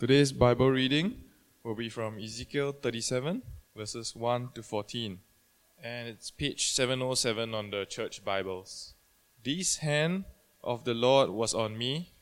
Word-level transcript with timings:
Today's 0.00 0.32
Bible 0.32 0.70
reading 0.70 1.24
will 1.62 1.74
be 1.74 1.90
from 1.90 2.18
Ezekiel 2.18 2.72
37, 2.72 3.42
verses 3.76 4.16
1 4.16 4.48
to 4.54 4.62
14, 4.62 5.18
and 5.84 6.08
it's 6.08 6.30
page 6.30 6.70
707 6.72 7.54
on 7.54 7.70
the 7.70 7.84
church 7.84 8.24
Bibles. 8.24 8.94
This 9.44 9.76
hand 9.76 10.24
of 10.64 10.84
the 10.84 10.94
Lord 10.94 11.28
was 11.28 11.52
on 11.52 11.76
me, 11.76 12.14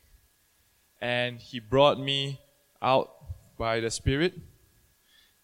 and 1.01 1.39
he 1.39 1.61
brought 1.61 2.01
me 2.01 2.41
out 2.83 3.13
by 3.57 3.79
the 3.79 3.93
Spirit 3.93 4.35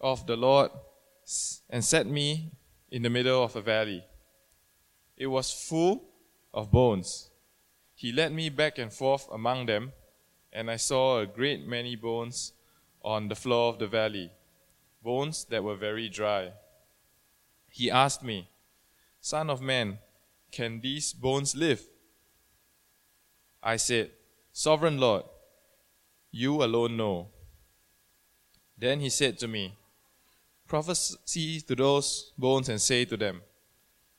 of 0.00 0.26
the 0.26 0.36
Lord 0.36 0.72
and 1.70 1.84
set 1.84 2.08
me 2.08 2.50
in 2.90 3.02
the 3.02 3.10
middle 3.10 3.44
of 3.44 3.54
a 3.54 3.62
valley. 3.62 4.02
It 5.16 5.28
was 5.28 5.52
full 5.52 6.02
of 6.52 6.72
bones. 6.72 7.30
He 7.94 8.10
led 8.10 8.32
me 8.32 8.48
back 8.48 8.76
and 8.78 8.92
forth 8.92 9.28
among 9.30 9.66
them, 9.66 9.92
and 10.54 10.70
I 10.70 10.76
saw 10.76 11.18
a 11.18 11.26
great 11.26 11.66
many 11.66 11.96
bones 11.96 12.52
on 13.02 13.28
the 13.28 13.34
floor 13.34 13.70
of 13.70 13.80
the 13.80 13.88
valley, 13.88 14.30
bones 15.02 15.44
that 15.50 15.64
were 15.64 15.74
very 15.74 16.08
dry. 16.08 16.52
He 17.68 17.90
asked 17.90 18.22
me, 18.22 18.48
Son 19.20 19.50
of 19.50 19.60
man, 19.60 19.98
can 20.52 20.80
these 20.80 21.12
bones 21.12 21.56
live? 21.56 21.82
I 23.62 23.76
said, 23.76 24.12
Sovereign 24.52 24.98
Lord, 24.98 25.24
you 26.30 26.62
alone 26.62 26.96
know. 26.96 27.28
Then 28.78 29.00
he 29.00 29.08
said 29.08 29.38
to 29.38 29.48
me, 29.48 29.76
Prophesy 30.68 31.60
to 31.62 31.74
those 31.74 32.32
bones 32.38 32.68
and 32.68 32.80
say 32.80 33.04
to 33.06 33.16
them, 33.16 33.42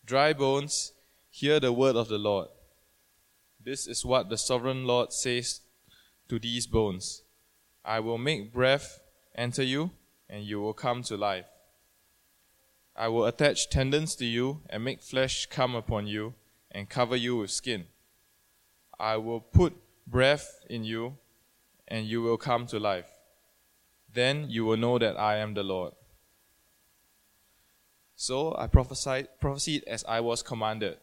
Dry 0.04 0.34
bones, 0.34 0.92
hear 1.30 1.60
the 1.60 1.72
word 1.72 1.96
of 1.96 2.10
the 2.10 2.18
Lord. 2.18 2.50
This 3.64 3.88
is 3.88 4.06
what 4.06 4.30
the 4.30 4.38
sovereign 4.38 4.86
Lord 4.86 5.14
says 5.14 5.62
to 6.30 6.40
these 6.40 6.68
bones 6.68 7.24
I 7.86 8.00
will 8.00 8.18
make 8.18 8.52
breath 8.52 9.00
enter 9.36 9.62
you, 9.62 9.92
and 10.28 10.44
you 10.44 10.60
will 10.60 10.74
come 10.74 11.04
to 11.04 11.16
life. 11.16 11.46
I 12.96 13.10
will 13.10 13.26
attach 13.26 13.70
tendons 13.70 14.16
to 14.16 14.26
you 14.26 14.62
and 14.70 14.84
make 14.84 15.04
flesh 15.04 15.46
come 15.46 15.76
upon 15.76 16.08
you 16.08 16.34
and 16.72 16.90
cover 16.90 17.16
you 17.16 17.38
with 17.38 17.52
skin. 17.52 17.86
I 19.00 19.18
will 19.18 19.40
put 19.40 19.74
breath 20.08 20.62
in 20.68 20.84
you, 20.84 21.18
and 21.88 22.08
you 22.08 22.24
will 22.24 22.38
come 22.38 22.66
to 22.68 22.80
life. 22.80 23.10
Then 24.12 24.50
you 24.50 24.66
will 24.66 24.78
know 24.78 24.98
that 24.98 25.20
I 25.20 25.38
am 25.38 25.54
the 25.54 25.64
Lord. 25.64 25.94
So 28.16 28.56
I 28.58 28.68
prophesied, 28.68 29.28
prophesied 29.40 29.84
as 29.86 30.04
I 30.08 30.22
was 30.22 30.42
commanded. 30.42 30.98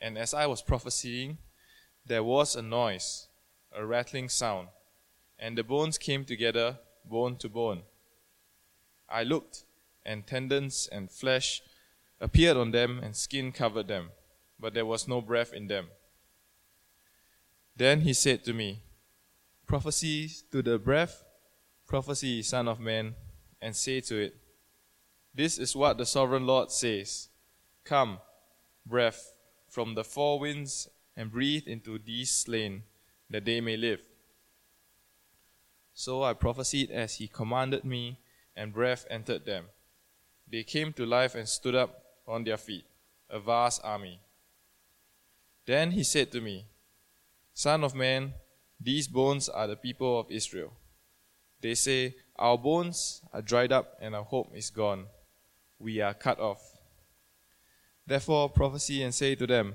And 0.00 0.16
as 0.16 0.32
I 0.32 0.46
was 0.46 0.62
prophesying, 0.62 1.38
there 2.06 2.22
was 2.22 2.54
a 2.54 2.62
noise, 2.62 3.25
a 3.76 3.84
rattling 3.84 4.28
sound, 4.28 4.68
and 5.38 5.56
the 5.56 5.62
bones 5.62 5.98
came 5.98 6.24
together, 6.24 6.78
bone 7.04 7.36
to 7.36 7.48
bone. 7.48 7.82
I 9.08 9.22
looked, 9.22 9.64
and 10.04 10.26
tendons 10.26 10.88
and 10.90 11.10
flesh 11.10 11.62
appeared 12.20 12.56
on 12.56 12.70
them, 12.70 13.00
and 13.02 13.14
skin 13.14 13.52
covered 13.52 13.88
them, 13.88 14.10
but 14.58 14.72
there 14.72 14.86
was 14.86 15.06
no 15.06 15.20
breath 15.20 15.52
in 15.52 15.66
them. 15.66 15.88
Then 17.76 18.00
he 18.00 18.14
said 18.14 18.44
to 18.44 18.54
me, 18.54 18.82
Prophesy 19.66 20.30
to 20.50 20.62
the 20.62 20.78
breath, 20.78 21.24
prophesy, 21.86 22.42
Son 22.42 22.68
of 22.68 22.80
Man, 22.80 23.14
and 23.60 23.76
say 23.76 24.00
to 24.00 24.16
it, 24.16 24.36
This 25.34 25.58
is 25.58 25.76
what 25.76 25.98
the 25.98 26.06
sovereign 26.06 26.46
Lord 26.46 26.70
says 26.70 27.28
Come, 27.84 28.18
breath, 28.86 29.34
from 29.68 29.94
the 29.94 30.04
four 30.04 30.38
winds, 30.38 30.88
and 31.16 31.30
breathe 31.30 31.66
into 31.66 31.98
these 31.98 32.30
slain, 32.30 32.84
that 33.30 33.44
they 33.44 33.60
may 33.60 33.76
live. 33.76 34.00
So 35.94 36.22
I 36.22 36.34
prophesied 36.34 36.90
as 36.90 37.16
he 37.16 37.26
commanded 37.26 37.84
me, 37.84 38.18
and 38.54 38.72
breath 38.72 39.06
entered 39.10 39.44
them. 39.44 39.66
They 40.50 40.62
came 40.62 40.92
to 40.94 41.06
life 41.06 41.34
and 41.34 41.48
stood 41.48 41.74
up 41.74 42.02
on 42.26 42.44
their 42.44 42.56
feet, 42.56 42.84
a 43.28 43.40
vast 43.40 43.80
army. 43.84 44.20
Then 45.66 45.90
he 45.92 46.04
said 46.04 46.30
to 46.32 46.40
me, 46.40 46.66
Son 47.52 47.82
of 47.82 47.94
man, 47.94 48.34
these 48.80 49.08
bones 49.08 49.48
are 49.48 49.66
the 49.66 49.76
people 49.76 50.20
of 50.20 50.30
Israel. 50.30 50.72
They 51.60 51.74
say, 51.74 52.14
Our 52.36 52.58
bones 52.58 53.22
are 53.32 53.42
dried 53.42 53.72
up 53.72 53.96
and 54.00 54.14
our 54.14 54.22
hope 54.22 54.52
is 54.54 54.70
gone. 54.70 55.06
We 55.78 56.00
are 56.00 56.14
cut 56.14 56.38
off. 56.38 56.60
Therefore 58.06 58.48
prophesy 58.50 59.02
and 59.02 59.14
say 59.14 59.34
to 59.34 59.46
them, 59.46 59.74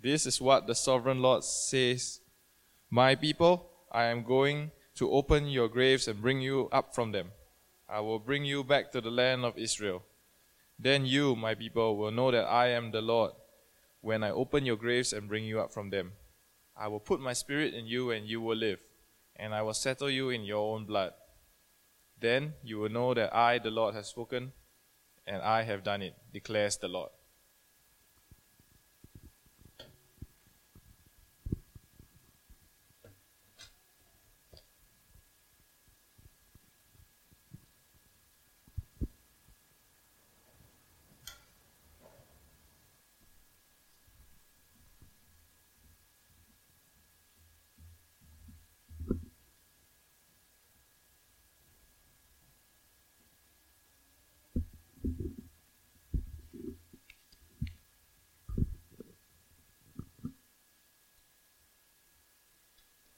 This 0.00 0.26
is 0.26 0.40
what 0.40 0.66
the 0.66 0.74
sovereign 0.74 1.20
Lord 1.20 1.42
says 1.42 2.20
My 2.94 3.16
people, 3.16 3.66
I 3.90 4.04
am 4.04 4.22
going 4.22 4.70
to 4.94 5.10
open 5.10 5.48
your 5.48 5.68
graves 5.68 6.06
and 6.06 6.22
bring 6.22 6.40
you 6.40 6.68
up 6.70 6.94
from 6.94 7.10
them. 7.10 7.32
I 7.88 7.98
will 7.98 8.20
bring 8.20 8.44
you 8.44 8.62
back 8.62 8.92
to 8.92 9.00
the 9.00 9.10
land 9.10 9.44
of 9.44 9.58
Israel. 9.58 10.04
Then 10.78 11.04
you, 11.04 11.34
my 11.34 11.56
people, 11.56 11.96
will 11.96 12.12
know 12.12 12.30
that 12.30 12.44
I 12.44 12.68
am 12.68 12.92
the 12.92 13.02
Lord 13.02 13.32
when 14.00 14.22
I 14.22 14.30
open 14.30 14.64
your 14.64 14.76
graves 14.76 15.12
and 15.12 15.26
bring 15.26 15.42
you 15.42 15.58
up 15.58 15.72
from 15.72 15.90
them. 15.90 16.12
I 16.76 16.86
will 16.86 17.00
put 17.00 17.18
my 17.18 17.32
spirit 17.32 17.74
in 17.74 17.84
you 17.84 18.12
and 18.12 18.28
you 18.28 18.40
will 18.40 18.56
live, 18.56 18.78
and 19.34 19.52
I 19.52 19.62
will 19.62 19.74
settle 19.74 20.08
you 20.08 20.30
in 20.30 20.44
your 20.44 20.62
own 20.76 20.84
blood. 20.84 21.14
Then 22.20 22.54
you 22.62 22.78
will 22.78 22.90
know 22.90 23.12
that 23.12 23.34
I, 23.34 23.58
the 23.58 23.72
Lord, 23.72 23.96
have 23.96 24.06
spoken, 24.06 24.52
and 25.26 25.42
I 25.42 25.64
have 25.64 25.82
done 25.82 26.00
it, 26.00 26.14
declares 26.32 26.76
the 26.76 26.86
Lord. 26.86 27.10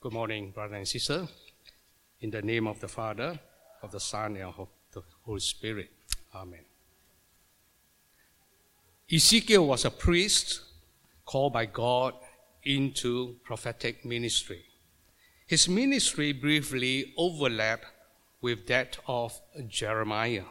Good 0.07 0.13
morning, 0.13 0.53
brother 0.53 0.77
and 0.77 0.87
sister. 0.87 1.27
In 2.21 2.31
the 2.31 2.41
name 2.41 2.69
of 2.69 2.79
the 2.79 2.87
Father, 2.87 3.41
of 3.83 3.91
the 3.91 3.99
Son, 3.99 4.37
and 4.37 4.55
of 4.57 4.69
the 4.93 5.03
Holy 5.25 5.41
Spirit. 5.41 5.91
Amen. 6.33 6.65
Ezekiel 9.13 9.67
was 9.67 9.85
a 9.85 9.91
priest 9.91 10.61
called 11.25 11.55
by 11.55 11.67
God 11.67 12.15
into 12.63 13.35
prophetic 13.43 14.05
ministry. 14.05 14.63
His 15.45 15.69
ministry 15.69 16.33
briefly 16.33 17.13
overlapped 17.17 17.87
with 18.41 18.69
that 18.69 18.99
of 19.09 19.41
Jeremiah. 19.67 20.45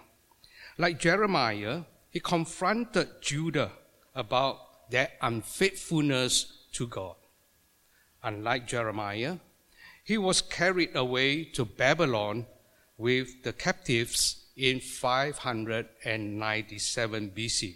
Like 0.77 0.99
Jeremiah, 0.99 1.83
he 2.09 2.19
confronted 2.19 3.07
Judah 3.21 3.71
about 4.13 4.91
their 4.91 5.11
unfaithfulness 5.21 6.65
to 6.73 6.87
God. 6.87 7.15
Unlike 8.21 8.67
Jeremiah, 8.67 9.37
he 10.05 10.17
was 10.19 10.41
carried 10.41 10.95
away 10.95 11.43
to 11.43 11.65
Babylon 11.65 12.45
with 12.95 13.43
the 13.43 13.51
captives 13.51 14.45
in 14.55 14.79
597 14.79 17.31
BC. 17.35 17.75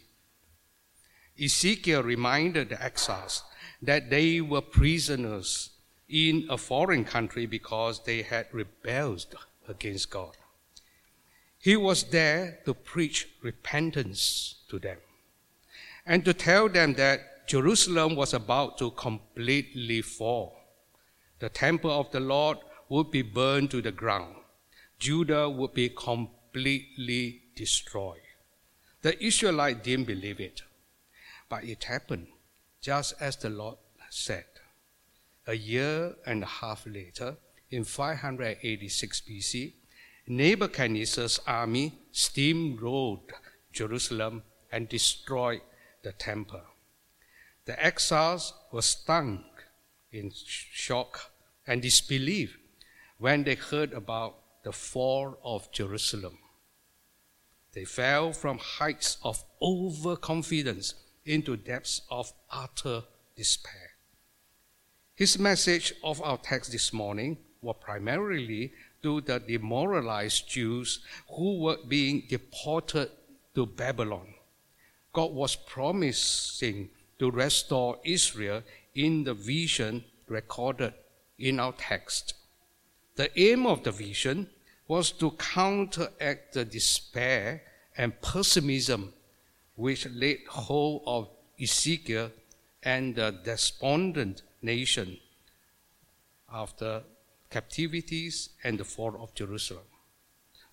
Ezekiel 1.43 2.03
reminded 2.03 2.69
the 2.69 2.81
exiles 2.81 3.43
that 3.81 4.09
they 4.11 4.39
were 4.41 4.61
prisoners 4.61 5.71
in 6.07 6.45
a 6.51 6.57
foreign 6.57 7.03
country 7.03 7.47
because 7.47 8.03
they 8.03 8.21
had 8.21 8.45
rebelled 8.51 9.33
against 9.67 10.11
God. 10.11 10.37
He 11.57 11.75
was 11.75 12.03
there 12.03 12.59
to 12.65 12.75
preach 12.75 13.27
repentance 13.41 14.57
to 14.69 14.77
them 14.77 14.99
and 16.05 16.23
to 16.25 16.33
tell 16.35 16.69
them 16.69 16.93
that 16.93 17.47
Jerusalem 17.47 18.15
was 18.15 18.35
about 18.35 18.77
to 18.77 18.91
completely 18.91 20.03
fall. 20.03 20.58
The 21.39 21.49
temple 21.49 21.91
of 21.91 22.11
the 22.11 22.19
Lord 22.19 22.57
would 22.89 23.11
be 23.11 23.21
burned 23.21 23.71
to 23.71 23.81
the 23.81 23.91
ground. 23.91 24.35
Judah 24.97 25.49
would 25.49 25.73
be 25.73 25.89
completely 25.89 27.43
destroyed. 27.55 28.21
The 29.01 29.23
Israelites 29.23 29.81
didn't 29.83 30.07
believe 30.07 30.39
it, 30.41 30.61
but 31.47 31.63
it 31.63 31.85
happened 31.85 32.27
just 32.81 33.13
as 33.21 33.37
the 33.37 33.49
Lord 33.49 33.77
said. 34.09 34.45
A 35.47 35.53
year 35.53 36.15
and 36.25 36.43
a 36.43 36.47
half 36.47 36.85
later, 36.85 37.37
in 37.71 37.83
586 37.83 39.21
BC, 39.21 39.73
Nebuchadnezzar's 40.27 41.39
army 41.47 41.99
steamrolled 42.13 43.31
Jerusalem 43.71 44.43
and 44.71 44.89
destroyed 44.89 45.61
the 46.03 46.11
temple. 46.11 46.61
The 47.65 47.83
exiles 47.83 48.53
were 48.71 48.81
stung 48.81 49.45
in 50.11 50.31
shock 50.33 51.31
and 51.67 51.81
disbelief 51.81 52.57
when 53.17 53.43
they 53.43 53.55
heard 53.55 53.93
about 53.93 54.37
the 54.63 54.71
fall 54.71 55.37
of 55.43 55.71
Jerusalem. 55.71 56.37
They 57.73 57.85
fell 57.85 58.33
from 58.33 58.57
heights 58.57 59.17
of 59.23 59.43
overconfidence 59.61 60.95
into 61.25 61.55
depths 61.55 62.01
of 62.09 62.33
utter 62.51 63.03
despair. 63.35 63.91
His 65.15 65.37
message 65.37 65.93
of 66.03 66.21
our 66.21 66.37
text 66.37 66.71
this 66.71 66.91
morning 66.91 67.37
was 67.61 67.75
primarily 67.79 68.73
to 69.03 69.21
the 69.21 69.39
demoralized 69.39 70.49
Jews 70.49 70.99
who 71.35 71.59
were 71.59 71.77
being 71.87 72.23
deported 72.29 73.11
to 73.55 73.65
Babylon. 73.65 74.33
God 75.13 75.31
was 75.31 75.55
promising 75.55 76.89
to 77.19 77.31
restore 77.31 77.99
Israel 78.03 78.63
in 78.95 79.23
the 79.23 79.33
vision 79.33 80.03
recorded 80.27 80.93
in 81.37 81.59
our 81.59 81.73
text. 81.73 82.33
The 83.15 83.29
aim 83.39 83.65
of 83.65 83.83
the 83.83 83.91
vision 83.91 84.49
was 84.87 85.11
to 85.13 85.31
counteract 85.31 86.53
the 86.53 86.65
despair 86.65 87.63
and 87.97 88.19
pessimism 88.21 89.13
which 89.75 90.07
laid 90.07 90.39
hold 90.47 91.03
of 91.05 91.29
Ezekiel 91.61 92.31
and 92.83 93.15
the 93.15 93.31
despondent 93.43 94.41
nation 94.61 95.17
after 96.51 97.03
captivities 97.49 98.49
and 98.63 98.79
the 98.79 98.83
fall 98.83 99.21
of 99.21 99.33
Jerusalem. 99.35 99.83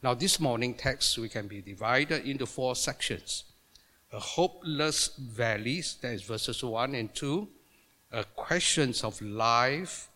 Now, 0.03 0.15
this 0.15 0.39
morning 0.41 0.75
text 0.75 1.19
we 1.19 1.29
can 1.29 1.49
be 1.49 1.61
divided 1.61 2.25
into 2.25 2.47
four 2.47 2.77
sections: 2.77 3.45
a 4.13 4.21
hopeless 4.21 5.09
valley, 5.17 5.83
that 6.01 6.13
is 6.13 6.23
verses 6.23 6.63
one 6.63 6.95
and 6.95 7.15
two; 7.15 7.49
a 8.13 8.25
questions 8.25 9.05
of 9.05 9.21
life, 9.21 10.09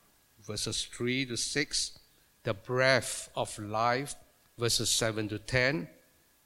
verses 0.47 0.85
three 0.85 1.27
to 1.27 1.37
six; 1.37 1.99
the 2.43 2.55
breath 2.55 3.31
of 3.37 3.59
life, 3.59 4.15
verses 4.59 4.91
7 4.91 5.29
to 5.29 5.39
10, 5.39 5.89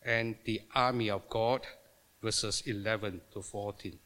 and 0.05 0.37
the 0.45 0.63
army 0.75 1.11
of 1.11 1.29
God, 1.29 1.63
verses 2.23 2.63
11 2.67 3.21
to 3.33 3.43
14. 3.43 3.99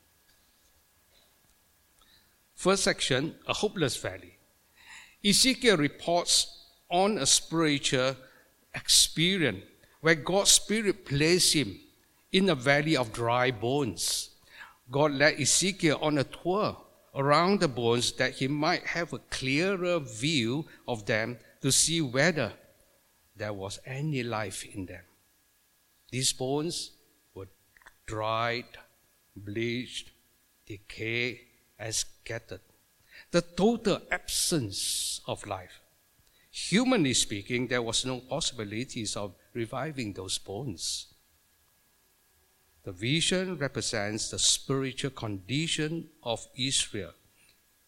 First 2.55 2.85
section, 2.85 3.37
a 3.47 3.55
hopeless 3.55 3.97
valley. 3.97 4.37
Ezekiel 5.25 5.77
reports 5.77 6.67
on 6.91 7.19
a 7.19 7.27
spiritual 7.27 8.17
experience 8.75 9.65
where 10.01 10.15
God's 10.15 10.53
Spirit 10.53 11.05
placed 11.05 11.55
him 11.55 11.79
in 12.33 12.49
a 12.49 12.55
valley 12.55 12.97
of 12.97 13.13
dry 13.13 13.51
bones. 13.51 14.31
God 14.91 15.13
led 15.13 15.41
Ezekiel 15.41 15.99
on 16.01 16.19
a 16.19 16.25
tour 16.25 16.77
around 17.19 17.59
the 17.59 17.69
bones 17.69 18.13
that 18.13 18.35
he 18.35 18.47
might 18.47 18.87
have 18.87 19.13
a 19.13 19.19
clearer 19.19 19.99
view 19.99 20.65
of 20.87 21.05
them 21.05 21.37
to 21.61 21.73
see 21.73 22.01
whether 22.01 22.53
there 23.37 23.53
was 23.53 23.81
any 23.85 24.23
life 24.23 24.65
in 24.65 24.87
them. 24.87 25.03
These 26.13 26.33
bones 26.33 26.93
were 27.35 27.49
dried, 28.07 28.79
bleached, 29.37 30.13
decayed, 30.65 31.41
and 31.79 31.93
scattered. 31.93 32.61
The 33.33 33.43
total 33.43 34.01
absence 34.13 35.21
of 35.27 35.45
life. 35.45 35.81
Humanly 36.51 37.15
speaking, 37.15 37.67
there 37.67 37.83
was 37.83 38.07
no 38.07 38.21
possibilities 38.21 39.17
of 39.17 39.35
reviving 39.55 40.13
those 40.13 40.39
bones. 40.39 41.07
The 42.89 42.95
vision 42.95 43.59
represents 43.59 44.31
the 44.31 44.39
spiritual 44.39 45.11
condition 45.11 46.09
of 46.23 46.49
Israel. 46.57 47.13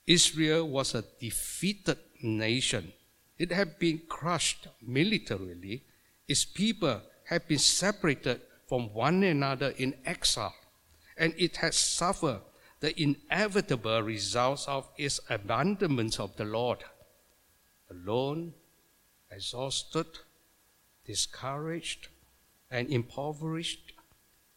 Israel 0.07 0.69
was 0.69 0.95
a 0.95 1.03
defeated 1.19 1.97
nation 2.21 2.93
it 3.39 3.51
had 3.51 3.79
been 3.79 4.03
crushed 4.07 4.69
militarily. 4.83 5.85
Its 6.29 6.45
people 6.45 7.01
had 7.25 7.49
been 7.49 7.59
separated 7.59 8.43
from 8.69 8.93
one 8.93 9.23
another 9.23 9.71
in 9.79 9.95
exile, 10.05 10.55
and 11.17 11.33
it 11.39 11.57
had 11.57 11.73
suffered 11.73 12.43
the 12.81 12.93
inevitable 13.01 14.03
results 14.03 14.69
of 14.69 14.87
its 14.99 15.19
abandonment 15.31 16.21
of 16.21 16.37
the 16.37 16.45
Lord. 16.45 16.85
Alone, 17.91 18.53
exhausted, 19.31 20.19
discouraged, 21.07 22.09
and 22.71 22.91
impoverished, 22.91 23.90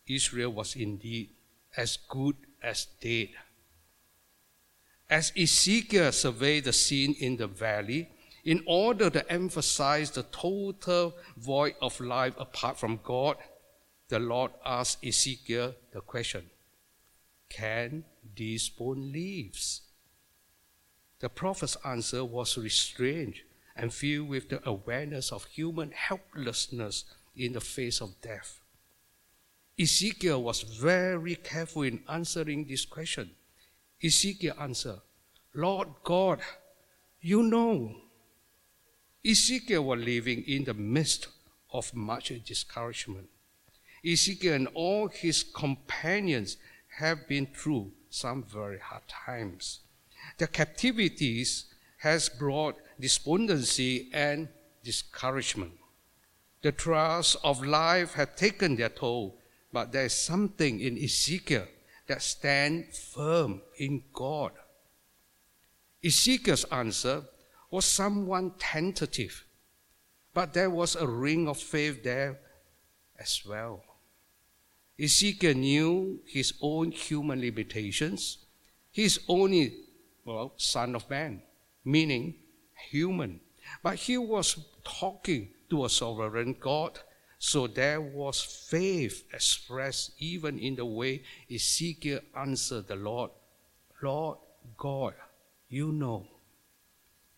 Israel 0.08 0.52
was 0.52 0.76
indeed 0.76 1.30
as 1.76 1.98
good 2.10 2.36
as 2.62 2.88
dead. 3.02 3.30
As 5.10 5.32
Ezekiel 5.38 6.12
surveyed 6.12 6.66
the 6.66 6.74
scene 6.74 7.16
in 7.20 7.38
the 7.38 7.48
valley, 7.48 8.10
in 8.44 8.62
order 8.66 9.10
to 9.10 9.32
emphasize 9.32 10.12
the 10.12 10.24
total 10.24 11.16
void 11.38 11.76
of 11.82 12.00
life 12.00 12.34
apart 12.38 12.78
from 12.78 13.00
God, 13.04 13.38
the 14.10 14.20
Lord 14.20 14.52
asked 14.66 15.06
Ezekiel 15.06 15.76
the 15.92 16.02
question 16.02 16.50
Can 17.50 18.04
these 18.36 18.70
bones 18.70 19.14
live? 19.14 19.58
The 21.20 21.30
prophet's 21.30 21.78
answer 21.86 22.26
was 22.26 22.58
restrained 22.58 23.36
and 23.76 23.94
filled 23.94 24.28
with 24.28 24.50
the 24.50 24.68
awareness 24.68 25.32
of 25.32 25.46
human 25.46 25.92
helplessness 25.92 27.06
in 27.36 27.54
the 27.54 27.62
face 27.62 28.02
of 28.02 28.20
death. 28.22 28.60
Ezekiel 29.80 30.44
was 30.44 30.62
very 30.62 31.36
careful 31.36 31.84
in 31.84 32.04
answering 32.08 32.66
this 32.66 32.86
question. 32.86 33.32
Ezekiel 34.04 34.56
answered, 34.60 35.02
Lord 35.54 35.90
God, 36.04 36.40
you 37.22 37.44
know 37.44 37.96
Ezekiel 39.26 39.86
was 39.86 40.00
living 40.00 40.44
in 40.46 40.66
the 40.66 40.74
midst 40.74 41.28
of 41.72 41.94
much 41.96 42.32
discouragement. 42.46 43.30
Ezekiel 44.06 44.54
and 44.54 44.68
all 44.74 45.08
his 45.08 45.44
companions 45.44 46.58
have 46.98 47.28
been 47.28 47.48
through 47.48 47.92
some 48.10 48.44
very 48.44 48.80
hard 48.80 49.04
times. 49.08 49.80
The 50.38 50.48
captivities 50.48 51.66
has 52.00 52.28
brought 52.28 52.76
despondency 53.00 54.10
and 54.14 54.50
discouragement. 54.84 55.72
The 56.62 56.74
trials 56.74 57.36
of 57.44 57.66
life 57.66 58.14
have 58.14 58.36
taken 58.36 58.76
their 58.76 58.90
toll, 58.90 59.40
but 59.74 59.92
there 59.92 60.06
is 60.06 60.14
something 60.14 60.80
in 60.80 60.98
Ezekiel 60.98 61.66
that 62.08 62.22
stands 62.22 63.00
firm 63.00 63.62
in 63.78 64.04
God. 64.14 64.52
Ezekiel's 66.04 66.66
answer 66.66 67.24
was 67.72 67.86
somewhat 67.86 68.60
tentative, 68.60 69.44
but 70.34 70.54
there 70.54 70.70
was 70.70 70.96
a 70.96 71.08
ring 71.08 71.48
of 71.48 71.58
faith 71.58 72.04
there 72.04 72.40
as 73.20 73.42
well. 73.48 73.84
Ezekiel 75.00 75.56
knew 75.56 76.20
his 76.28 76.54
own 76.62 76.92
human 76.92 77.42
limitations. 77.42 78.38
He 78.92 79.06
is 79.06 79.20
only, 79.28 79.74
well, 80.24 80.54
son 80.58 80.96
of 80.96 81.10
man, 81.10 81.42
meaning 81.84 82.36
human. 82.92 83.40
But 83.82 83.96
he 83.96 84.18
was 84.20 84.60
talking 84.84 85.50
to 85.72 85.86
a 85.86 85.90
sovereign 85.90 86.56
God, 86.60 87.00
so 87.46 87.68
there 87.68 88.00
was 88.00 88.42
faith 88.42 89.26
expressed 89.34 90.12
even 90.18 90.58
in 90.58 90.76
the 90.76 90.86
way 90.86 91.22
Ezekiel 91.54 92.22
answered 92.38 92.88
the 92.88 92.96
Lord 92.96 93.32
Lord 94.02 94.38
God, 94.78 95.14
you 95.68 95.92
know. 95.92 96.26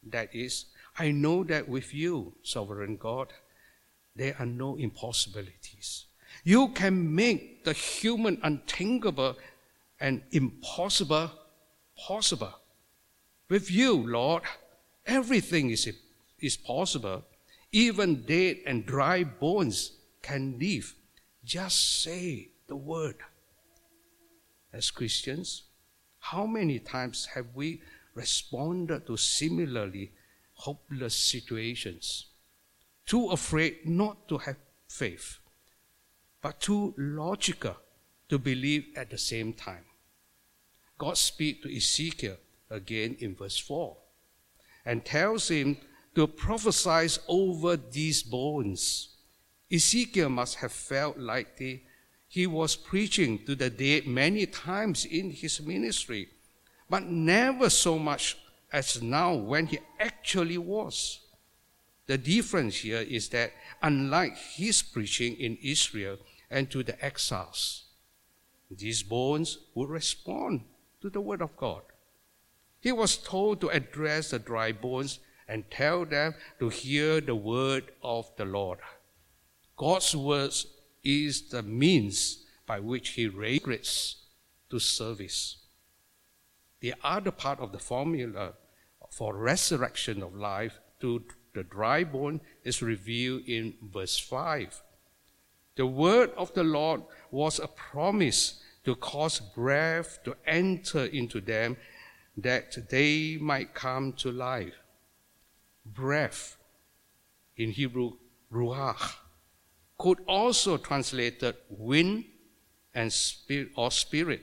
That 0.04 0.36
is, 0.36 0.66
I 1.00 1.10
know 1.10 1.44
that 1.46 1.68
with 1.68 1.92
you, 1.92 2.36
sovereign 2.44 2.98
God, 2.98 3.34
there 4.16 4.36
are 4.38 4.46
no 4.46 4.76
impossibilities. 4.76 6.06
You 6.44 6.68
can 6.68 7.16
make 7.16 7.64
the 7.64 7.74
human 7.74 8.40
unthinkable 8.44 9.36
and 10.00 10.22
impossible 10.32 11.32
possible. 11.98 12.54
With 13.50 13.72
you, 13.72 13.96
Lord, 14.08 14.44
everything 15.08 15.72
is, 15.72 15.92
is 16.40 16.58
possible. 16.58 17.24
Even 17.76 18.24
dead 18.24 18.60
and 18.66 18.86
dry 18.86 19.26
bones 19.26 19.92
can 20.22 20.58
live. 20.58 20.96
Just 21.44 22.04
say 22.04 22.52
the 22.68 22.76
word. 22.78 23.18
As 24.72 24.92
Christians, 24.92 25.64
how 26.20 26.46
many 26.46 26.80
times 26.80 27.26
have 27.36 27.48
we 27.54 27.82
responded 28.14 29.06
to 29.08 29.18
similarly 29.18 30.14
hopeless 30.54 31.16
situations, 31.16 32.28
too 33.06 33.28
afraid 33.32 33.86
not 33.86 34.26
to 34.30 34.38
have 34.38 34.56
faith, 34.88 35.40
but 36.42 36.62
too 36.62 36.94
logical 36.98 37.76
to 38.30 38.40
believe 38.40 38.86
at 38.96 39.10
the 39.10 39.18
same 39.18 39.52
time. 39.52 39.84
God 40.98 41.18
speaks 41.18 41.62
to 41.64 41.76
Ezekiel 41.76 42.38
again 42.70 43.18
in 43.20 43.36
verse 43.36 43.60
4 43.60 43.98
and 44.86 45.04
tells 45.04 45.50
him 45.50 45.78
to 46.16 46.28
prophesy 46.28 47.20
over 47.28 47.78
these 47.78 48.24
bones. 48.24 49.16
Ezekiel 49.72 50.30
must 50.30 50.56
have 50.56 50.72
felt 50.72 51.18
like 51.18 51.58
the, 51.58 51.82
he 52.28 52.48
was 52.48 52.76
preaching 52.76 53.46
to 53.46 53.56
the 53.56 53.70
dead 53.70 54.08
many 54.08 54.46
times 54.46 55.06
in 55.06 55.32
his 55.32 55.62
ministry 55.62 56.30
but 56.90 57.04
never 57.04 57.70
so 57.70 57.98
much 57.98 58.38
as 58.72 59.02
now 59.02 59.34
when 59.34 59.68
he 59.68 59.80
actually 60.00 60.58
was. 60.58 61.20
The 62.08 62.18
difference 62.18 62.78
here 62.78 63.02
is 63.02 63.30
that 63.30 63.54
unlike 63.82 64.38
his 64.38 64.82
preaching 64.84 65.36
in 65.38 65.58
Israel 65.62 66.18
and 66.50 66.70
to 66.72 66.84
the 66.84 67.04
exiles, 67.04 67.86
these 68.70 69.02
bones 69.02 69.58
would 69.74 69.90
respond 69.90 70.62
to 71.02 71.10
the 71.10 71.22
word 71.22 71.42
of 71.42 71.58
God. 71.58 71.82
He 72.80 72.92
was 72.92 73.18
told 73.18 73.62
to 73.62 73.70
address 73.70 74.30
the 74.30 74.40
dry 74.40 74.72
bones 74.72 75.20
and 75.48 75.70
tell 75.70 76.06
them 76.06 76.34
to 76.60 76.70
hear 76.70 77.22
the 77.22 77.36
word 77.36 77.92
of 78.02 78.32
the 78.38 78.46
Lord. 78.46 78.80
God's 79.78 80.16
words 80.16 80.68
is 81.04 81.50
the 81.50 81.62
means 81.62 82.46
by 82.66 82.80
which 82.80 83.10
he 83.10 83.28
raises 83.28 84.16
to 84.70 84.80
service. 84.80 85.58
The 86.80 86.94
other 87.04 87.32
part 87.32 87.60
of 87.60 87.72
the 87.72 87.80
formula 87.80 88.54
for 89.12 89.36
resurrection 89.36 90.24
of 90.24 90.36
life 90.36 90.80
to 91.02 91.24
the 91.54 91.64
dry 91.64 92.04
bone 92.04 92.42
is 92.64 92.82
revealed 92.82 93.44
in 93.48 93.76
verse 93.82 94.18
5. 94.18 94.82
The 95.76 95.86
word 95.86 96.32
of 96.38 96.54
the 96.54 96.64
Lord 96.64 97.02
was 97.32 97.60
a 97.60 97.68
promise 97.68 98.62
to 98.84 98.96
cause 98.96 99.40
breath 99.40 100.20
to 100.24 100.36
enter 100.46 101.06
into 101.06 101.42
them 101.42 101.78
that 102.38 102.90
they 102.90 103.38
might 103.40 103.74
come 103.74 104.14
to 104.14 104.32
life. 104.32 104.74
Breath, 105.86 106.58
in 107.58 107.72
Hebrew, 107.72 108.14
ruach, 108.52 109.16
could 109.98 110.20
also 110.28 110.78
translated 110.78 111.56
wind 111.70 112.26
and 112.94 113.12
spirit 113.12 113.70
or 113.76 113.92
spirit. 113.92 114.42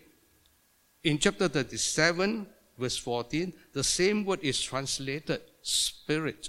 In 1.05 1.19
chapter 1.19 1.49
37, 1.49 2.47
verse 2.79 2.97
14, 2.97 3.53
the 3.73 3.85
same 3.85 4.25
word 4.25 4.41
is 4.43 4.61
translated 4.63 5.41
spirit. 5.63 6.49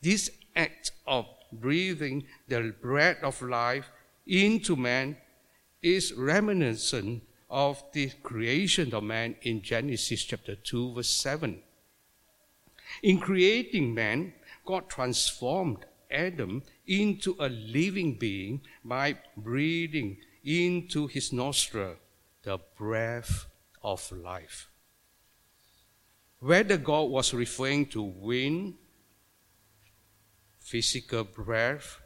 This 0.00 0.30
act 0.56 0.92
of 1.06 1.26
breathing 1.52 2.24
the 2.48 2.74
breath 2.80 3.22
of 3.22 3.40
life 3.42 3.90
into 4.26 4.76
man 4.76 5.16
is 5.82 6.12
reminiscent 6.12 7.22
of 7.48 7.82
the 7.92 8.10
creation 8.22 8.94
of 8.94 9.02
man 9.02 9.34
in 9.42 9.60
Genesis 9.60 10.22
chapter 10.24 10.54
2, 10.54 10.94
verse 10.94 11.10
7. 11.10 11.60
In 13.02 13.20
creating 13.20 13.94
man, 13.94 14.34
God 14.64 14.88
transformed 14.88 15.84
Adam 16.10 16.62
into 16.86 17.36
a 17.38 17.48
living 17.48 18.14
being 18.14 18.62
by 18.84 19.16
breathing 19.36 20.18
into 20.44 21.06
his 21.06 21.32
nostril 21.32 21.96
the 22.42 22.58
breath 22.76 23.46
of 23.82 24.10
life. 24.12 24.68
Whether 26.40 26.78
God 26.78 27.10
was 27.10 27.34
referring 27.34 27.86
to 27.86 28.02
wind, 28.02 28.74
physical 30.58 31.24
breath, 31.24 31.98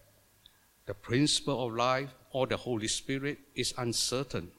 the 0.86 0.94
principle 0.94 1.66
of 1.66 1.74
life, 1.74 2.10
or 2.32 2.46
the 2.46 2.56
Holy 2.56 2.88
Spirit 2.88 3.38
is 3.54 3.72
uncertain. 3.78 4.50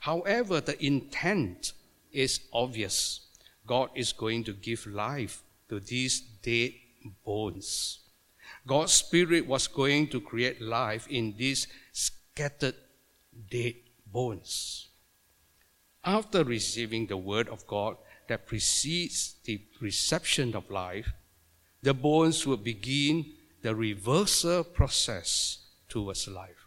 However, 0.00 0.60
the 0.60 0.82
intent 0.84 1.72
is 2.12 2.40
obvious. 2.52 3.20
God 3.66 3.90
is 3.94 4.12
going 4.12 4.44
to 4.44 4.52
give 4.52 4.86
life 4.86 5.42
to 5.70 5.80
these 5.80 6.20
dead 6.20 6.72
bones. 7.24 8.00
God's 8.66 8.92
Spirit 8.92 9.46
was 9.46 9.66
going 9.66 10.08
to 10.08 10.20
create 10.20 10.60
life 10.60 11.08
in 11.08 11.34
these 11.38 11.66
scattered 11.92 12.74
dead 13.50 13.74
bones. 14.06 14.88
After 16.04 16.44
receiving 16.44 17.06
the 17.06 17.16
Word 17.16 17.48
of 17.48 17.66
God 17.66 17.96
that 18.28 18.46
precedes 18.46 19.36
the 19.44 19.62
reception 19.80 20.54
of 20.54 20.70
life, 20.70 21.12
the 21.82 21.94
bones 21.94 22.46
will 22.46 22.58
begin 22.58 23.32
the 23.62 23.74
reversal 23.74 24.64
process 24.64 25.58
towards 25.88 26.28
life. 26.28 26.66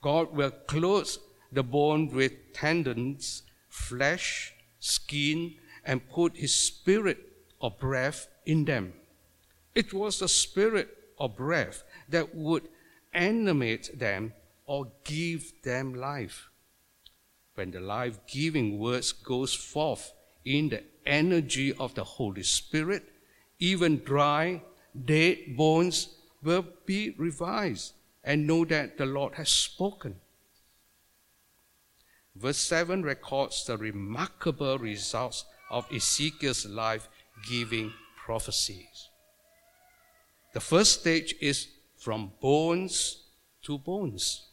God 0.00 0.32
will 0.34 0.50
clothe 0.50 1.10
the 1.50 1.62
bone 1.62 2.08
with 2.08 2.52
tendons, 2.52 3.42
flesh, 3.68 4.52
skin, 4.78 5.54
and 5.84 6.08
put 6.10 6.36
his 6.36 6.54
spirit 6.54 7.18
or 7.60 7.70
breath 7.70 8.28
in 8.46 8.64
them. 8.64 8.92
It 9.74 9.92
was 9.92 10.18
the 10.18 10.28
spirit 10.28 10.88
or 11.16 11.28
breath 11.28 11.82
that 12.08 12.34
would 12.34 12.68
animate 13.12 13.98
them 13.98 14.32
or 14.66 14.92
give 15.04 15.52
them 15.62 15.94
life. 15.94 16.48
When 17.54 17.70
the 17.70 17.80
life 17.80 18.18
giving 18.26 18.78
words 18.78 19.12
goes 19.12 19.54
forth 19.54 20.12
in 20.44 20.70
the 20.70 20.82
energy 21.04 21.72
of 21.74 21.94
the 21.94 22.04
Holy 22.04 22.42
Spirit, 22.42 23.04
even 23.58 24.02
dry, 24.04 24.62
dead 25.04 25.56
bones 25.56 26.08
will 26.42 26.64
be 26.86 27.10
revived 27.18 27.92
and 28.24 28.46
know 28.46 28.64
that 28.64 28.98
the 28.98 29.06
Lord 29.06 29.34
has 29.34 29.50
spoken. 29.50 30.16
Verse 32.34 32.58
7 32.58 33.02
records 33.02 33.64
the 33.66 33.76
remarkable 33.76 34.78
results 34.78 35.44
of 35.70 35.86
Ezekiel's 35.92 36.66
life 36.66 37.08
giving 37.48 37.92
prophecies. 38.24 39.08
The 40.52 40.60
first 40.60 41.00
stage 41.00 41.34
is 41.40 41.68
from 41.96 42.32
bones 42.40 43.24
to 43.62 43.78
bones. 43.78 44.48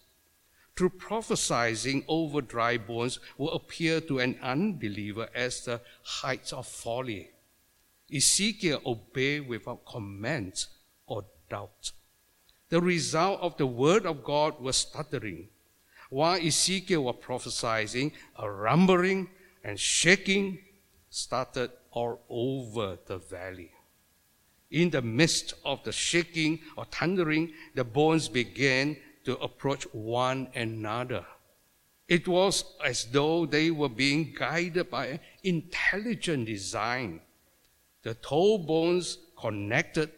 Through 0.76 0.92
prophesying 0.92 2.04
over 2.08 2.42
dry 2.42 2.78
bones 2.78 3.20
will 3.38 3.52
appear 3.52 4.00
to 4.02 4.20
an 4.20 4.40
unbeliever 4.42 5.28
as 5.36 5.66
the 5.66 5.82
heights 6.04 6.54
of 6.54 6.68
folly. 6.68 7.32
Ezekiel 8.14 8.82
obeyed 8.86 9.48
without 9.48 9.86
comment 9.86 10.68
or 11.06 11.26
doubt. 11.50 11.92
The 12.70 12.82
result 12.82 13.42
of 13.42 13.58
the 13.58 13.68
word 13.68 14.06
of 14.06 14.24
God 14.24 14.60
was 14.62 14.78
stuttering. 14.78 15.50
While 16.10 16.40
Ezekiel 16.42 17.04
was 17.04 17.18
prophesying, 17.20 18.14
a 18.38 18.50
rumbling 18.50 19.30
and 19.64 19.80
shaking 19.80 20.60
started 21.10 21.72
all 21.92 22.22
over 22.30 22.98
the 23.06 23.18
valley. 23.18 23.72
In 24.72 24.90
the 24.92 25.02
midst 25.02 25.54
of 25.66 25.84
the 25.84 25.92
shaking 25.92 26.60
or 26.78 26.86
thundering, 26.86 27.54
the 27.76 27.84
bones 27.84 28.30
began 28.30 28.98
to 29.26 29.38
approach 29.38 29.84
one 29.94 30.48
another. 30.56 31.26
It 32.08 32.28
was 32.28 32.64
as 32.84 33.06
though 33.06 33.46
they 33.46 33.72
were 33.72 33.90
being 33.90 34.34
guided 34.38 34.90
by 34.90 35.06
an 35.08 35.20
intelligent 35.44 36.48
design. 36.48 37.22
The 38.02 38.16
toe 38.16 38.58
bones 38.58 39.18
connected 39.40 40.12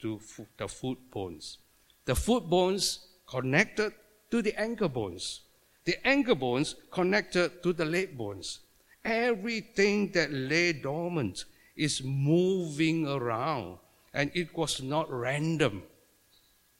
to 0.00 0.20
the 0.56 0.68
foot 0.68 0.98
bones. 1.10 1.58
The 2.04 2.14
foot 2.14 2.50
bones 2.50 3.06
connected 3.26 3.92
to 4.30 4.42
the 4.42 4.58
ankle 4.60 4.88
bones. 4.88 5.42
The 5.84 5.96
ankle 6.06 6.34
bones 6.34 6.74
connected 6.90 7.62
to 7.62 7.72
the 7.72 7.84
leg 7.84 8.16
bones. 8.16 8.60
Everything 9.04 10.12
that 10.12 10.32
lay 10.32 10.72
dormant 10.72 11.44
is 11.76 12.02
moving 12.02 13.06
around, 13.06 13.78
and 14.14 14.30
it 14.34 14.56
was 14.56 14.82
not 14.82 15.10
random. 15.10 15.82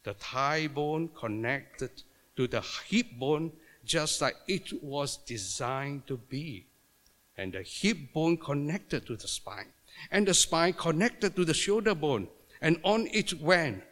The 0.05 0.15
thigh 0.15 0.69
bone 0.69 1.09
connected 1.09 2.03
to 2.37 2.47
the 2.47 2.63
hip 2.89 3.07
bone 3.19 3.53
just 3.85 4.21
like 4.21 4.37
it 4.47 4.83
was 4.83 5.17
designed 5.19 6.07
to 6.07 6.17
be. 6.17 6.67
And 7.37 7.53
the 7.53 7.63
hip 7.63 8.13
bone 8.13 8.37
connected 8.37 9.07
to 9.07 9.17
the 9.17 9.29
spine. 9.29 9.73
And 10.11 10.27
the 10.27 10.35
spine 10.35 10.75
connected 10.75 11.35
to 11.37 11.45
the 11.45 11.55
shoulder 11.55 11.95
bone. 11.95 12.29
And 12.61 12.79
on 12.85 13.09
it 13.13 13.41
went 13.41 13.83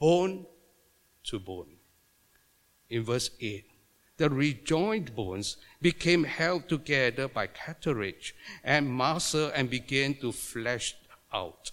bone 0.00 0.46
to 1.24 1.38
bone. 1.38 1.76
In 2.90 3.04
verse 3.04 3.30
8, 3.40 3.67
the 4.18 4.28
rejoined 4.28 5.14
bones 5.14 5.56
became 5.80 6.24
held 6.24 6.68
together 6.68 7.28
by 7.28 7.46
cartilage 7.46 8.34
and 8.62 8.90
muscle 8.90 9.50
and 9.54 9.70
began 9.70 10.14
to 10.14 10.32
flesh 10.32 10.96
out. 11.32 11.70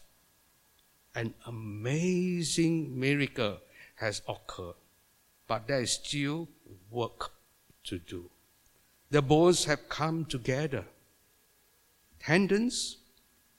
An 1.15 1.33
amazing 1.47 2.99
miracle 2.99 3.57
has 3.95 4.21
occurred, 4.27 4.75
but 5.47 5.67
there 5.67 5.81
is 5.81 5.93
still 5.93 6.47
work 6.91 7.31
to 7.85 7.97
do. 7.97 8.29
The 9.09 9.21
bones 9.21 9.65
have 9.65 9.89
come 9.89 10.25
together. 10.25 10.85
Tendons 12.19 12.97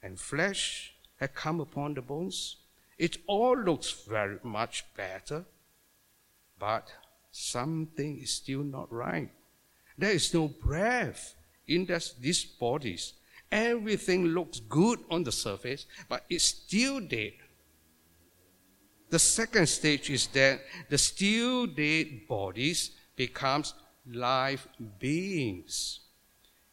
and 0.01 0.19
flesh 0.19 0.93
have 1.19 1.33
come 1.33 1.59
upon 1.59 1.95
the 1.95 2.01
bones. 2.01 2.57
It 2.97 3.17
all 3.27 3.57
looks 3.57 3.91
very 3.91 4.39
much 4.43 4.85
better, 4.95 5.45
but 6.57 6.91
something 7.37 8.19
is 8.19 8.31
still 8.31 8.63
not 8.63 8.91
right. 8.91 9.29
There 9.97 10.11
is 10.11 10.33
no 10.33 10.47
breath 10.47 11.35
in 11.67 11.85
this, 11.85 12.13
these 12.19 12.43
bodies. 12.43 13.13
Everything 13.51 14.27
looks 14.27 14.59
good 14.59 14.99
on 15.09 15.23
the 15.23 15.31
surface, 15.31 15.85
but 16.09 16.25
it's 16.29 16.43
still 16.43 16.99
dead. 16.99 17.33
The 19.09 19.19
second 19.19 19.67
stage 19.69 20.09
is 20.09 20.27
that 20.27 20.61
the 20.89 20.97
still 20.97 21.67
dead 21.67 22.27
bodies 22.27 22.91
becomes 23.15 23.73
live 24.05 24.67
beings. 24.99 26.01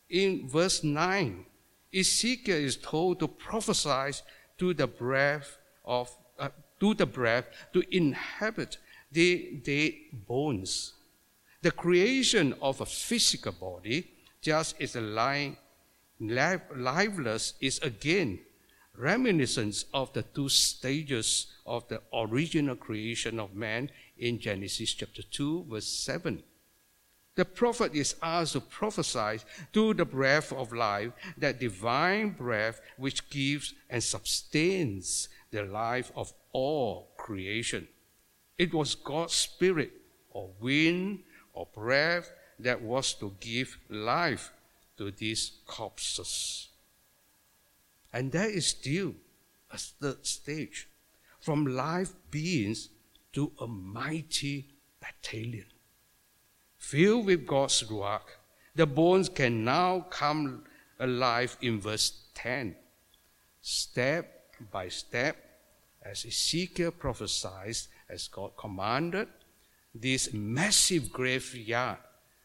In 0.08 0.48
verse 0.48 0.82
9, 0.82 1.44
Ezekiel 1.94 2.56
is 2.56 2.76
told 2.76 3.20
to 3.20 3.28
prophesy 3.28 4.18
to 4.58 4.74
the 4.74 4.86
breath 4.86 5.58
of 5.84 6.10
uh, 6.38 6.48
to 6.80 6.94
the 6.94 7.06
breath 7.06 7.46
to 7.72 7.82
inhabit 7.96 8.78
the 9.14 9.60
dead 9.64 9.92
bones. 10.26 10.92
The 11.62 11.70
creation 11.70 12.54
of 12.60 12.80
a 12.80 12.86
physical 12.86 13.52
body, 13.52 14.10
just 14.42 14.80
as 14.82 14.96
a 14.96 15.00
life, 15.00 15.56
lifeless, 16.20 17.54
is 17.60 17.78
again 17.78 18.40
reminiscence 18.96 19.86
of 19.94 20.12
the 20.12 20.22
two 20.22 20.48
stages 20.48 21.46
of 21.66 21.88
the 21.88 22.00
original 22.12 22.76
creation 22.76 23.40
of 23.40 23.54
man 23.54 23.90
in 24.18 24.38
Genesis 24.38 24.92
chapter 24.92 25.22
2, 25.22 25.66
verse 25.70 25.86
7. 25.86 26.42
The 27.36 27.44
prophet 27.44 27.94
is 27.94 28.14
asked 28.22 28.52
to 28.52 28.60
prophesy 28.60 29.40
to 29.72 29.94
the 29.94 30.04
breath 30.04 30.52
of 30.52 30.72
life, 30.72 31.12
that 31.36 31.58
divine 31.58 32.30
breath 32.30 32.80
which 32.96 33.28
gives 33.28 33.74
and 33.90 34.02
sustains 34.02 35.28
the 35.50 35.64
life 35.64 36.12
of 36.14 36.32
all 36.52 37.14
creation. 37.16 37.88
It 38.58 38.72
was 38.72 38.94
God's 38.94 39.34
spirit, 39.34 39.92
or 40.30 40.50
wind, 40.60 41.20
or 41.52 41.66
breath 41.74 42.30
that 42.58 42.80
was 42.80 43.14
to 43.14 43.34
give 43.40 43.76
life 43.88 44.52
to 44.96 45.10
these 45.10 45.52
corpses. 45.66 46.68
And 48.12 48.30
there 48.30 48.48
is 48.48 48.68
still 48.68 49.14
a 49.70 49.78
third 49.78 50.24
stage 50.24 50.88
from 51.40 51.66
live 51.66 52.14
beings 52.30 52.88
to 53.32 53.52
a 53.60 53.66
mighty 53.66 54.68
battalion. 55.00 55.66
Filled 56.78 57.26
with 57.26 57.46
God's 57.46 57.82
Ruach, 57.82 58.28
the 58.74 58.86
bones 58.86 59.28
can 59.28 59.64
now 59.64 60.06
come 60.10 60.64
alive 61.00 61.56
in 61.60 61.80
verse 61.80 62.24
10. 62.34 62.76
Step 63.60 64.54
by 64.70 64.88
step, 64.88 65.36
as 66.02 66.24
Ezekiel 66.24 66.92
prophesies, 66.92 67.88
as 68.08 68.28
God 68.28 68.52
commanded, 68.56 69.28
this 69.94 70.32
massive 70.32 71.12
graveyard 71.12 71.98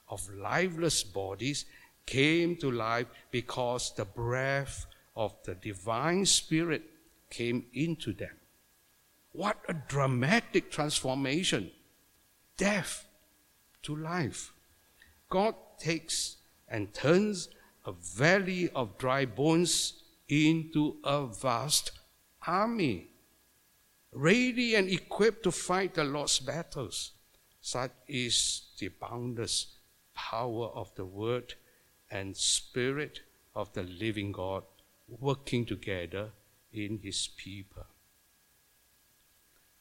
of 0.07 0.29
lifeless 0.33 1.03
bodies 1.03 1.65
came 2.05 2.55
to 2.57 2.71
life 2.71 3.07
because 3.31 3.93
the 3.95 4.05
breath 4.05 4.85
of 5.15 5.33
the 5.45 5.55
divine 5.55 6.25
spirit 6.25 6.83
came 7.29 7.65
into 7.73 8.13
them. 8.13 8.35
What 9.31 9.57
a 9.67 9.73
dramatic 9.73 10.71
transformation! 10.71 11.71
Death 12.57 13.05
to 13.83 13.95
life. 13.95 14.53
God 15.29 15.55
takes 15.79 16.37
and 16.67 16.93
turns 16.93 17.49
a 17.85 17.91
valley 17.91 18.69
of 18.75 18.97
dry 18.97 19.25
bones 19.25 20.03
into 20.27 20.97
a 21.03 21.25
vast 21.27 21.91
army, 22.45 23.07
ready 24.11 24.75
and 24.75 24.89
equipped 24.89 25.43
to 25.43 25.51
fight 25.51 25.93
the 25.93 26.03
Lord's 26.03 26.39
battles. 26.39 27.11
Such 27.61 27.91
is 28.07 28.63
the 28.79 28.89
boundless 28.89 29.67
power 30.13 30.67
of 30.67 30.93
the 30.95 31.05
Word 31.05 31.53
and 32.09 32.35
Spirit 32.35 33.21
of 33.55 33.71
the 33.73 33.83
living 33.83 34.31
God 34.31 34.63
working 35.07 35.65
together 35.65 36.29
in 36.71 36.99
His 37.03 37.27
people. 37.27 37.85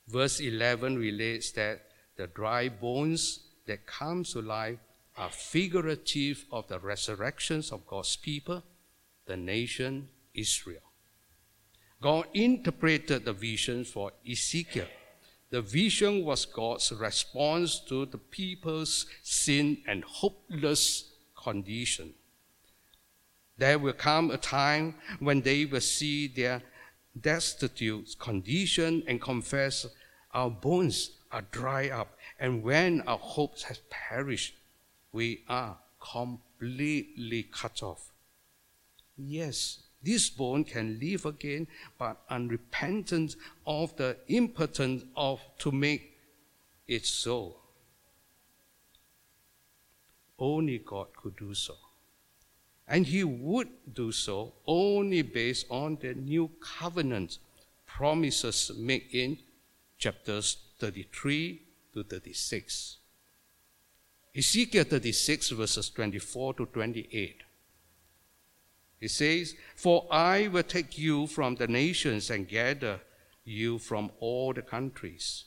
Verse 0.07 0.41
11 0.41 0.97
relates 0.97 1.53
that 1.53 1.87
the 2.17 2.27
dry 2.27 2.69
bones 2.69 3.41
that 3.67 3.87
come 3.87 4.25
to 4.25 4.41
life 4.41 4.79
are 5.17 5.31
figurative 5.31 6.47
of 6.51 6.67
the 6.69 6.79
resurrections 6.79 7.71
of 7.71 7.87
God's 7.87 8.17
people, 8.17 8.63
the 9.27 9.37
nation 9.37 10.09
Israel. 10.35 10.88
God 12.01 12.27
interpreted 12.33 13.25
the 13.25 13.33
vision 13.33 13.85
for 13.85 14.13
Ezekiel. 14.29 14.87
The 15.51 15.63
vision 15.63 16.25
was 16.25 16.45
God's 16.45 16.93
response 16.93 17.81
to 17.89 18.07
the 18.07 18.19
people's 18.19 19.07
sin 19.23 19.79
and 19.87 20.05
hopeless 20.05 21.11
condition. 21.35 22.15
There 23.57 23.79
will 23.79 23.95
come 23.95 24.31
a 24.31 24.37
time 24.37 24.95
when 25.19 25.41
they 25.41 25.65
will 25.65 25.81
see 25.81 26.29
their 26.29 26.63
destitute 27.21 28.17
condition 28.19 29.03
and 29.09 29.21
confess, 29.21 29.87
Our 30.33 30.51
bones 30.51 31.11
are 31.33 31.43
dry 31.51 31.89
up, 31.89 32.17
and 32.39 32.63
when 32.63 33.01
our 33.03 33.19
hopes 33.19 33.65
have 33.65 33.89
perished, 33.91 34.55
we 35.11 35.43
are 35.49 35.79
completely 36.01 37.43
cut 37.45 37.83
off. 37.83 38.13
Yes, 39.17 39.81
this 40.03 40.31
bone 40.31 40.65
can 40.65 40.99
live 41.01 41.27
again, 41.27 41.67
but 41.99 42.21
unrepentant 42.31 43.37
of 43.67 43.97
the 43.97 44.17
impotence 44.29 45.05
of 45.17 45.41
to 45.59 45.73
make 45.73 46.17
it 46.87 47.05
so. 47.05 47.57
Only 50.39 50.79
God 50.79 51.09
could 51.17 51.37
do 51.37 51.53
so. 51.53 51.75
And 52.87 53.07
he 53.07 53.25
would 53.25 53.69
do 53.93 54.13
so 54.13 54.55
only 54.67 55.23
based 55.23 55.67
on 55.69 55.99
the 56.01 56.15
new 56.15 56.51
covenant 56.61 57.39
promises 57.87 58.71
made 58.79 59.07
in 59.13 59.39
chapters 59.99 60.57
33 60.79 61.61
to 61.93 62.05
36. 62.05 62.99
Ezekiel 64.35 64.85
36, 64.85 65.51
verses 65.51 65.91
24 65.91 66.55
to 66.55 66.67
28. 66.67 67.43
It 69.01 69.11
says, 69.11 69.55
For 69.77 70.07
I 70.11 70.49
will 70.49 70.63
take 70.63 70.99
you 70.99 71.27
from 71.27 71.55
the 71.55 71.69
nations 71.69 72.31
and 72.31 72.49
gather 72.49 73.01
you 73.45 73.79
from 73.79 74.11
all 74.21 74.53
the 74.53 74.63
countries, 74.63 75.45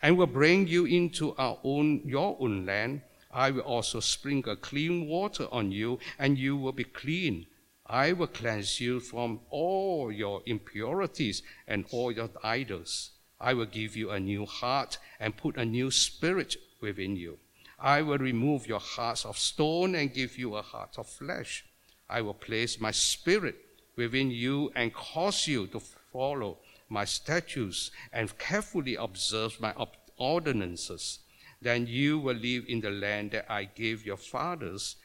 and 0.00 0.16
will 0.16 0.26
bring 0.26 0.66
you 0.68 0.84
into 0.84 1.34
our 1.36 1.58
own, 1.64 2.02
your 2.04 2.36
own 2.38 2.66
land 2.66 3.02
I 3.32 3.50
will 3.50 3.62
also 3.62 4.00
sprinkle 4.00 4.56
clean 4.56 5.06
water 5.06 5.48
on 5.50 5.72
you, 5.72 5.98
and 6.18 6.38
you 6.38 6.56
will 6.56 6.72
be 6.72 6.84
clean. 6.84 7.46
I 7.86 8.12
will 8.12 8.26
cleanse 8.26 8.78
you 8.78 9.00
from 9.00 9.40
all 9.48 10.12
your 10.12 10.42
impurities 10.44 11.42
and 11.66 11.86
all 11.90 12.12
your 12.12 12.30
idols. 12.44 13.12
I 13.40 13.54
will 13.54 13.66
give 13.66 13.96
you 13.96 14.10
a 14.10 14.20
new 14.20 14.44
heart 14.46 14.98
and 15.18 15.36
put 15.36 15.56
a 15.56 15.64
new 15.64 15.90
spirit 15.90 16.56
within 16.80 17.16
you. 17.16 17.38
I 17.78 18.02
will 18.02 18.18
remove 18.18 18.66
your 18.66 18.80
hearts 18.80 19.24
of 19.24 19.38
stone 19.38 19.94
and 19.94 20.14
give 20.14 20.38
you 20.38 20.54
a 20.54 20.62
heart 20.62 20.98
of 20.98 21.08
flesh. 21.08 21.64
I 22.08 22.22
will 22.22 22.34
place 22.34 22.80
my 22.80 22.90
spirit 22.90 23.56
within 23.96 24.30
you 24.30 24.72
and 24.74 24.92
cause 24.92 25.46
you 25.46 25.66
to 25.68 25.80
follow 25.80 26.58
my 26.88 27.04
statutes 27.04 27.90
and 28.12 28.38
carefully 28.38 28.96
observe 28.96 29.60
my 29.60 29.74
ordinances 30.16 31.20
then 31.62 31.86
you 31.86 32.18
will 32.18 32.34
live 32.34 32.64
in 32.66 32.80
the 32.80 32.90
land 32.90 33.30
that 33.30 33.50
I 33.50 33.64
gave 33.64 34.04
your 34.04 34.16
fathers, 34.16 34.96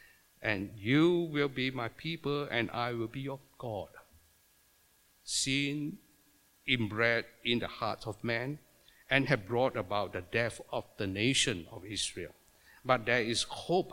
and 0.42 0.70
you 0.76 1.28
will 1.32 1.48
be 1.48 1.70
my 1.70 1.88
people, 1.88 2.48
and 2.50 2.68
I 2.72 2.92
will 2.92 3.06
be 3.06 3.20
your 3.20 3.38
God. 3.58 3.88
Sin 5.22 5.98
inbred 6.66 7.26
in 7.44 7.60
the 7.60 7.68
heart 7.68 8.06
of 8.06 8.22
man 8.24 8.58
and 9.08 9.28
have 9.28 9.46
brought 9.46 9.76
about 9.76 10.12
the 10.12 10.20
death 10.20 10.60
of 10.72 10.84
the 10.98 11.06
nation 11.06 11.66
of 11.70 11.86
Israel. 11.86 12.32
But 12.84 13.06
there 13.06 13.22
is 13.22 13.44
hope 13.44 13.92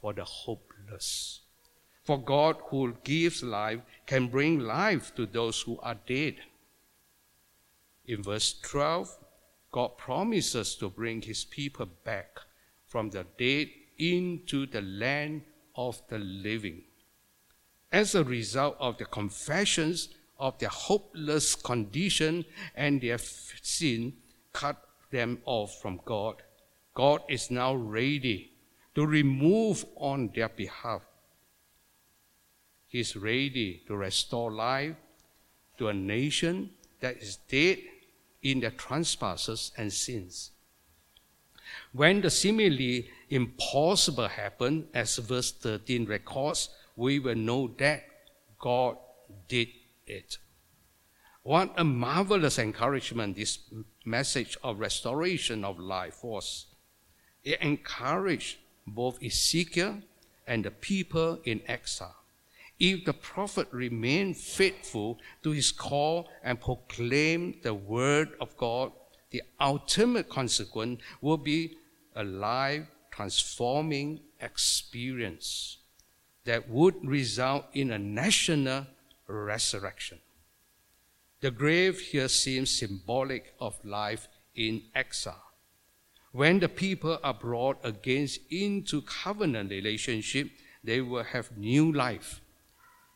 for 0.00 0.12
the 0.12 0.24
hopeless. 0.24 1.40
For 2.04 2.18
God, 2.18 2.56
who 2.66 2.94
gives 3.04 3.42
life, 3.42 3.80
can 4.06 4.28
bring 4.28 4.58
life 4.58 5.14
to 5.14 5.26
those 5.26 5.60
who 5.62 5.78
are 5.80 5.96
dead. 6.06 6.36
In 8.06 8.22
verse 8.22 8.54
12, 8.62 9.18
God 9.70 9.96
promises 9.96 10.74
to 10.76 10.90
bring 10.90 11.22
his 11.22 11.44
people 11.44 11.86
back 12.04 12.40
from 12.86 13.10
the 13.10 13.24
dead 13.38 13.68
into 13.98 14.66
the 14.66 14.82
land 14.82 15.42
of 15.76 16.02
the 16.08 16.18
living. 16.18 16.82
As 17.92 18.14
a 18.14 18.24
result 18.24 18.76
of 18.80 18.98
the 18.98 19.04
confessions 19.04 20.08
of 20.38 20.58
their 20.58 20.70
hopeless 20.70 21.54
condition 21.54 22.44
and 22.74 23.00
their 23.00 23.18
sin 23.18 24.14
cut 24.52 24.76
them 25.10 25.38
off 25.44 25.80
from 25.80 26.00
God, 26.04 26.42
God 26.94 27.22
is 27.28 27.50
now 27.50 27.74
ready 27.74 28.52
to 28.94 29.06
remove 29.06 29.84
on 29.96 30.30
their 30.34 30.48
behalf. 30.48 31.02
He 32.92 33.00
is 33.00 33.16
ready 33.16 33.80
to 33.86 33.96
restore 33.96 34.52
life 34.52 34.96
to 35.78 35.88
a 35.88 35.94
nation 35.94 36.72
that 37.00 37.16
is 37.22 37.36
dead 37.48 37.78
in 38.42 38.60
their 38.60 38.70
trespasses 38.70 39.72
and 39.78 39.90
sins. 39.90 40.50
When 41.92 42.20
the 42.20 42.28
seemingly 42.28 43.08
impossible 43.30 44.28
happened, 44.28 44.88
as 44.92 45.16
verse 45.16 45.52
13 45.52 46.04
records, 46.04 46.68
we 46.94 47.18
will 47.18 47.34
know 47.34 47.68
that 47.78 48.04
God 48.58 48.98
did 49.48 49.68
it. 50.06 50.36
What 51.44 51.72
a 51.78 51.84
marvelous 51.84 52.58
encouragement 52.58 53.36
this 53.36 53.58
message 54.04 54.58
of 54.62 54.80
restoration 54.80 55.64
of 55.64 55.78
life 55.78 56.22
was. 56.22 56.66
It 57.42 57.58
encouraged 57.62 58.58
both 58.86 59.22
Ezekiel 59.24 60.02
and 60.46 60.62
the 60.62 60.70
people 60.70 61.40
in 61.44 61.62
exile. 61.66 62.21
If 62.78 63.04
the 63.04 63.12
prophet 63.12 63.68
remained 63.70 64.36
faithful 64.36 65.18
to 65.42 65.50
his 65.50 65.70
call 65.70 66.28
and 66.42 66.60
proclaimed 66.60 67.56
the 67.62 67.74
word 67.74 68.30
of 68.40 68.56
God, 68.56 68.92
the 69.30 69.42
ultimate 69.60 70.28
consequence 70.28 71.00
will 71.20 71.36
be 71.36 71.76
a 72.14 72.24
life 72.24 72.86
transforming 73.10 74.20
experience 74.40 75.78
that 76.44 76.68
would 76.68 76.94
result 77.06 77.64
in 77.72 77.90
a 77.90 77.98
national 77.98 78.86
resurrection. 79.26 80.18
The 81.40 81.50
grave 81.50 81.98
here 81.98 82.28
seems 82.28 82.70
symbolic 82.70 83.54
of 83.58 83.82
life 83.84 84.28
in 84.54 84.82
exile. 84.94 85.42
When 86.32 86.60
the 86.60 86.68
people 86.68 87.18
are 87.22 87.34
brought 87.34 87.78
against 87.84 88.40
into 88.50 89.02
covenant 89.02 89.70
relationship, 89.70 90.50
they 90.84 91.00
will 91.00 91.24
have 91.24 91.56
new 91.56 91.92
life. 91.92 92.41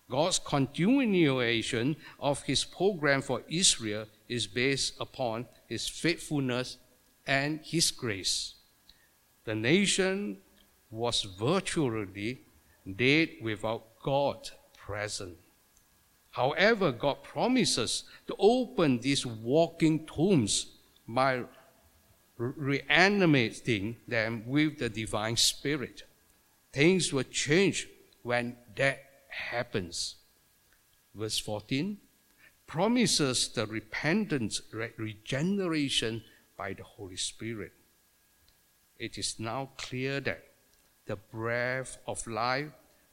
God's 0.09 0.39
continuation 0.39 1.97
of 2.21 2.43
his 2.45 2.65
program 2.65 3.23
for 3.23 3.43
Israel 3.49 4.07
is 4.29 4.47
based 4.47 4.95
upon 5.01 5.47
his 5.69 5.89
faithfulness 5.89 6.79
and 7.27 7.61
his 7.63 7.91
grace. 7.91 8.55
The 9.45 9.55
nation 9.55 10.39
was 10.91 11.23
virtually 11.23 12.41
dead 12.97 13.31
without 13.43 14.01
God 14.03 14.51
present. 14.77 15.37
However, 16.31 16.93
God 16.93 17.23
promises 17.23 18.05
to 18.29 18.37
open 18.39 19.01
these 19.01 19.27
walking 19.27 20.07
tombs 20.07 20.67
by 21.09 21.43
reanimating 22.37 23.97
them 24.07 24.45
with 24.47 24.79
the 24.79 24.89
divine 24.89 25.37
spirit. 25.37 26.03
Things 26.73 27.13
will 27.13 27.25
change 27.25 27.89
when 28.23 28.57
that 28.77 29.06
happens. 29.37 30.17
Verse 31.15 31.39
14 31.39 31.99
promises 32.67 33.49
the 33.49 33.67
repentance, 33.67 34.61
regeneration 34.97 36.23
by 36.57 36.73
the 36.73 36.83
Holy 36.83 37.17
Spirit. 37.17 37.73
It 38.99 39.19
is 39.19 39.39
now 39.39 39.71
clear 39.77 40.21
that 40.21 40.43
the 41.07 41.17
breath 41.17 41.99
of 42.07 42.27
life 42.27 42.71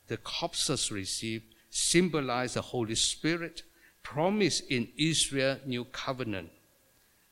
the 0.08 0.18
corpses 0.18 0.92
received 0.92 1.46
symbolize 1.70 2.56
the 2.56 2.62
Holy 2.62 2.96
Spirit 2.96 3.64
promised 4.02 4.70
in 4.70 4.90
Israel 4.98 5.60
new 5.66 5.86
covenant. 5.86 6.50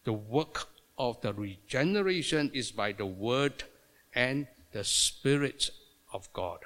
The 0.04 0.14
work 0.14 0.68
of 0.98 1.20
the 1.22 1.34
regeneration 1.34 2.52
is 2.54 2.72
by 2.72 2.92
the 2.94 3.06
word 3.06 3.64
and 4.14 4.48
the 4.72 4.84
spirit 4.84 5.70
of 6.14 6.32
God. 6.34 6.60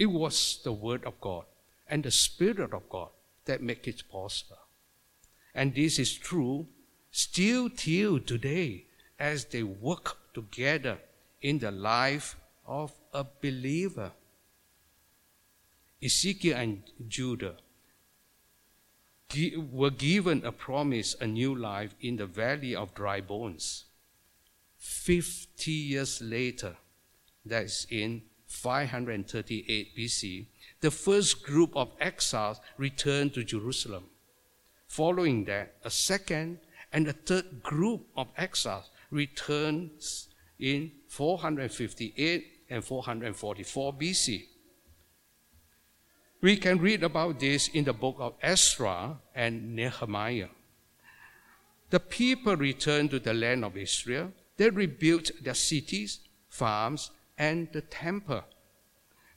It 0.00 0.06
was 0.06 0.60
the 0.64 0.72
Word 0.72 1.04
of 1.04 1.20
God 1.20 1.44
and 1.86 2.02
the 2.02 2.10
Spirit 2.10 2.72
of 2.72 2.88
God 2.88 3.10
that 3.44 3.62
make 3.62 3.86
it 3.86 4.02
possible. 4.10 4.56
And 5.54 5.74
this 5.74 5.98
is 5.98 6.14
true 6.14 6.68
still 7.10 7.68
till 7.68 8.18
today 8.18 8.86
as 9.18 9.44
they 9.44 9.62
work 9.62 10.16
together 10.32 10.96
in 11.42 11.58
the 11.58 11.70
life 11.70 12.36
of 12.66 12.94
a 13.12 13.26
believer. 13.42 14.12
Ezekiel 16.02 16.56
and 16.56 16.82
Judah 17.06 17.56
were 19.70 19.90
given 19.90 20.46
a 20.46 20.52
promise, 20.52 21.14
a 21.20 21.26
new 21.26 21.54
life 21.54 21.94
in 22.00 22.16
the 22.16 22.26
valley 22.26 22.74
of 22.74 22.94
dry 22.94 23.20
bones. 23.20 23.84
Fifty 24.78 25.72
years 25.72 26.22
later, 26.22 26.76
that's 27.44 27.86
in 27.90 28.22
538 28.50 29.96
BC, 29.96 30.46
the 30.80 30.90
first 30.90 31.44
group 31.44 31.70
of 31.76 31.92
exiles 32.00 32.60
returned 32.76 33.32
to 33.34 33.44
Jerusalem. 33.44 34.04
Following 34.88 35.44
that, 35.44 35.76
a 35.84 35.90
second 35.90 36.58
and 36.92 37.06
a 37.06 37.12
third 37.12 37.62
group 37.62 38.08
of 38.16 38.26
exiles 38.36 38.90
returns 39.12 40.28
in 40.58 40.90
458 41.06 42.46
and 42.68 42.84
444 42.84 43.94
BC. 43.94 44.44
We 46.40 46.56
can 46.56 46.78
read 46.78 47.04
about 47.04 47.38
this 47.38 47.68
in 47.68 47.84
the 47.84 47.92
book 47.92 48.16
of 48.18 48.34
Ezra 48.42 49.16
and 49.32 49.76
Nehemiah. 49.76 50.48
The 51.90 52.00
people 52.00 52.56
returned 52.56 53.10
to 53.10 53.20
the 53.20 53.34
land 53.34 53.64
of 53.64 53.76
Israel. 53.76 54.32
They 54.56 54.70
rebuilt 54.70 55.30
their 55.40 55.54
cities, 55.54 56.20
farms, 56.48 57.10
and 57.40 57.72
the 57.72 57.80
temple. 57.80 58.44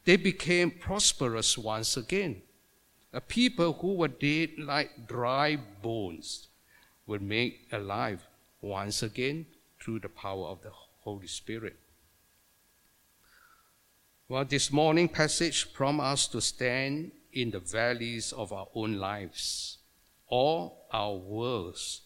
They 0.04 0.18
became 0.18 0.72
prosperous 0.72 1.58
once 1.58 1.96
again. 1.96 2.42
A 3.14 3.22
people 3.22 3.72
who 3.72 3.94
were 3.94 4.10
dead 4.10 4.50
like 4.58 5.08
dry 5.08 5.56
bones 5.82 6.50
were 7.08 7.20
made 7.20 7.60
alive 7.72 8.28
once 8.62 9.04
again 9.04 9.46
through 9.80 10.00
the 10.00 10.10
power 10.10 10.48
of 10.48 10.62
the 10.62 10.72
Holy 11.06 11.28
Spirit. 11.28 11.78
Well, 14.28 14.44
this 14.44 14.70
morning 14.70 15.08
passage 15.08 15.72
prompts 15.74 16.04
us 16.04 16.28
to 16.28 16.42
stand 16.42 17.12
in 17.32 17.52
the 17.52 17.60
valleys 17.60 18.34
of 18.34 18.52
our 18.52 18.68
own 18.76 18.98
lives, 18.98 19.78
all 20.28 20.88
our 20.92 21.16
worlds, 21.16 22.02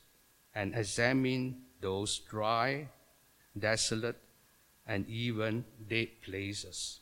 and 0.54 0.76
examine 0.76 1.64
those 1.82 2.20
dry, 2.20 2.90
desolate, 3.58 4.18
and 4.88 5.08
even 5.10 5.66
dead 5.90 6.08
places. 6.24 7.00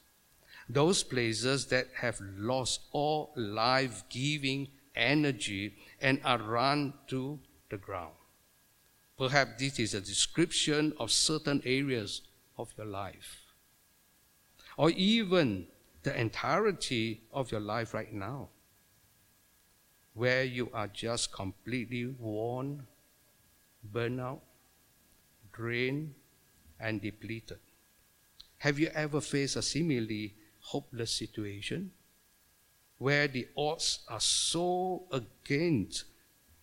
Those 0.67 1.03
places 1.03 1.67
that 1.67 1.87
have 1.95 2.19
lost 2.37 2.81
all 2.91 3.31
life 3.35 4.03
giving 4.09 4.67
energy 4.95 5.75
and 6.01 6.19
are 6.25 6.39
run 6.39 6.93
to 7.07 7.39
the 7.69 7.77
ground. 7.77 8.15
Perhaps 9.17 9.59
this 9.59 9.79
is 9.79 9.93
a 9.93 10.01
description 10.01 10.93
of 10.99 11.11
certain 11.11 11.61
areas 11.65 12.21
of 12.57 12.73
your 12.77 12.87
life, 12.87 13.41
or 14.75 14.89
even 14.89 15.67
the 16.03 16.19
entirety 16.19 17.21
of 17.31 17.51
your 17.51 17.61
life 17.61 17.93
right 17.93 18.11
now, 18.11 18.49
where 20.13 20.43
you 20.43 20.69
are 20.73 20.87
just 20.87 21.31
completely 21.31 22.05
worn, 22.05 22.87
burnt 23.83 24.19
out, 24.19 24.41
drained, 25.53 26.13
and 26.79 27.01
depleted. 27.01 27.59
Have 28.65 28.79
you 28.79 28.89
ever 28.95 29.21
faced 29.21 29.57
a 29.57 29.61
similarly 29.61 30.33
hopeless 30.59 31.11
situation 31.11 31.91
where 32.97 33.27
the 33.27 33.47
odds 33.55 33.99
are 34.07 34.19
so 34.19 35.03
against 35.11 36.05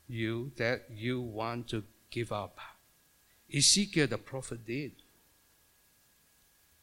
you 0.09 0.51
that 0.57 0.87
you 0.93 1.21
want 1.21 1.69
to 1.69 1.85
give 2.11 2.33
up? 2.33 2.59
Ezekiel 3.55 4.09
the 4.09 4.19
prophet 4.19 4.67
did. 4.67 4.91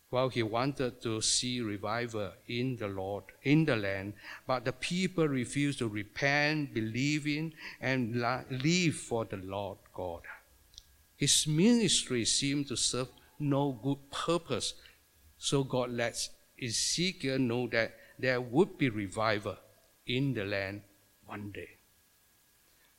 Well, 0.10 0.30
he 0.30 0.42
wanted 0.42 1.02
to 1.02 1.20
see 1.20 1.60
revival 1.60 2.32
in 2.48 2.78
the 2.78 2.88
Lord, 2.88 3.26
in 3.44 3.66
the 3.66 3.76
land, 3.76 4.14
but 4.48 4.64
the 4.64 4.72
people 4.72 5.28
refused 5.28 5.80
to 5.80 5.90
repent, 5.90 6.74
believe 6.74 7.28
in, 7.28 7.52
and 7.82 8.22
live 8.50 8.96
for 8.96 9.26
the 9.26 9.36
Lord 9.36 9.80
God. 9.94 10.22
His 11.18 11.46
ministry 11.46 12.24
seemed 12.24 12.70
to 12.70 12.78
serve 12.78 13.10
no 13.38 13.74
good 13.84 14.10
purpose 14.12 14.76
so 15.40 15.64
God 15.64 15.90
lets 15.92 16.30
Ezekiel 16.62 17.40
know 17.40 17.68
that 17.70 17.96
there 18.20 18.42
would 18.42 18.78
be 18.78 18.90
revival 18.90 19.56
in 20.06 20.34
the 20.34 20.44
land 20.44 20.82
one 21.26 21.52
day. 21.52 21.70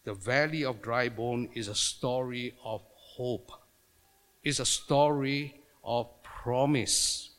The 0.04 0.14
valley 0.14 0.64
of 0.64 0.80
dry 0.80 1.10
bone 1.10 1.50
is 1.54 1.68
a 1.68 1.74
story 1.74 2.54
of 2.64 2.80
hope. 2.96 3.52
It's 4.42 4.58
a 4.58 4.64
story 4.64 5.60
of 5.84 6.08
promise. 6.22 7.30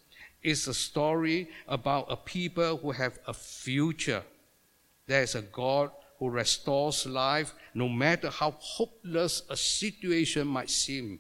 It's 0.44 0.68
a 0.68 0.74
story 0.74 1.50
about 1.68 2.06
a 2.10 2.16
people 2.16 2.78
who 2.78 2.92
have 2.92 3.18
a 3.28 3.34
future. 3.34 4.24
There's 5.08 5.34
a 5.34 5.42
God 5.42 5.90
who 6.20 6.30
restores 6.30 7.08
life 7.08 7.56
no 7.74 7.90
matter 7.90 8.30
how 8.30 8.52
hopeless 8.60 9.42
a 9.50 9.58
situation 9.58 10.48
might 10.48 10.70
seem. 10.70 11.20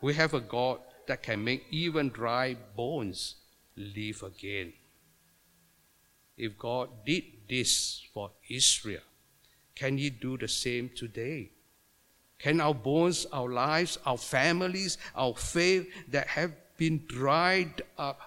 We 0.00 0.14
have 0.14 0.34
a 0.34 0.40
God 0.40 0.80
that 1.06 1.22
can 1.22 1.42
make 1.44 1.66
even 1.70 2.08
dry 2.10 2.56
bones 2.76 3.36
live 3.76 4.22
again. 4.22 4.72
If 6.36 6.58
God 6.58 6.90
did 7.04 7.24
this 7.48 8.02
for 8.12 8.30
Israel, 8.48 9.02
can 9.74 9.98
He 9.98 10.10
do 10.10 10.36
the 10.36 10.48
same 10.48 10.90
today? 10.94 11.50
Can 12.38 12.60
our 12.60 12.74
bones, 12.74 13.26
our 13.32 13.48
lives, 13.48 13.98
our 14.04 14.18
families, 14.18 14.98
our 15.14 15.34
faith 15.34 15.88
that 16.08 16.26
have 16.28 16.52
been 16.76 17.04
dried 17.06 17.82
up 17.96 18.20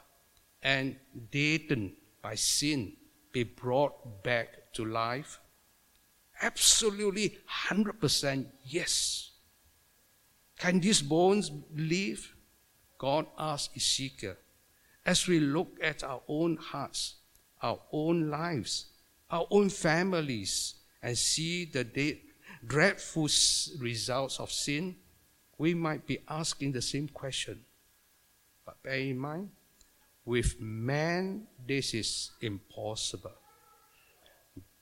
and 0.63 0.95
deadened 1.31 1.93
by 2.21 2.35
sin 2.35 2.93
be 3.31 3.43
brought 3.43 4.23
back 4.23 4.73
to 4.73 4.85
life? 4.85 5.39
Absolutely 6.41 7.37
100% 7.69 8.45
yes. 8.65 9.31
Can 10.57 10.79
these 10.79 11.01
bones 11.01 11.51
live? 11.75 12.35
God 12.99 13.25
asked 13.37 13.75
Ezekiel, 13.75 14.35
as 15.05 15.27
we 15.27 15.39
look 15.39 15.79
at 15.81 16.03
our 16.03 16.21
own 16.27 16.57
hearts, 16.57 17.15
our 17.61 17.79
own 17.91 18.29
lives, 18.29 18.87
our 19.31 19.47
own 19.49 19.69
families, 19.69 20.75
and 21.01 21.17
see 21.17 21.65
the 21.65 21.83
de- 21.83 22.21
dreadful 22.67 23.29
results 23.79 24.39
of 24.39 24.51
sin, 24.51 24.95
we 25.57 25.73
might 25.73 26.05
be 26.05 26.19
asking 26.27 26.73
the 26.73 26.81
same 26.81 27.07
question. 27.07 27.63
But 28.65 28.83
bear 28.83 28.99
in 28.99 29.17
mind, 29.17 29.49
with 30.25 30.59
man, 30.59 31.47
this 31.65 31.93
is 31.93 32.31
impossible. 32.41 33.31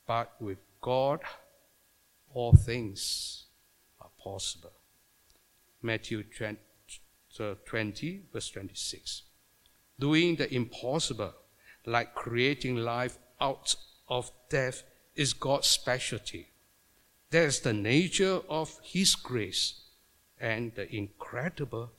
But 0.06 0.32
with 0.40 0.58
God, 0.80 1.20
all 2.34 2.52
things 2.52 3.44
are 4.00 4.10
possible. 4.22 4.72
Matthew 5.82 6.24
20, 6.24 6.56
uh, 6.56 6.67
20, 7.36 8.22
verse 8.32 8.50
26. 8.50 9.22
Doing 9.98 10.36
the 10.36 10.52
impossible, 10.52 11.34
like 11.86 12.14
creating 12.14 12.76
life 12.76 13.18
out 13.40 13.76
of 14.08 14.30
death, 14.48 14.82
is 15.14 15.32
God's 15.32 15.66
specialty. 15.66 16.52
That 17.30 17.44
is 17.44 17.60
the 17.60 17.72
nature 17.72 18.40
of 18.48 18.78
His 18.82 19.14
grace 19.14 19.82
and 20.40 20.74
the 20.74 20.94
incredible 20.94 21.90